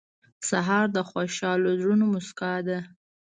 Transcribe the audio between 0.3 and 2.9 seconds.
سهار د خوشحال زړونو موسکا ده.